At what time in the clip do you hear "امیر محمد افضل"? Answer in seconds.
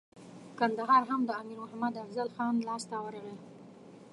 1.41-2.27